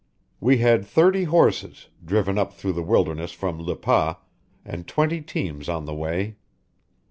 We 0.39 0.57
had 0.57 0.83
thirty 0.83 1.25
horses, 1.25 1.89
driven 2.03 2.39
up 2.39 2.53
through 2.53 2.73
the 2.73 2.81
wilderness 2.81 3.33
from 3.33 3.61
Le 3.61 3.75
Pas, 3.75 4.15
and 4.65 4.87
twenty 4.87 5.21
teams 5.21 5.69
on 5.69 5.85
the 5.85 5.93
way. 5.93 6.37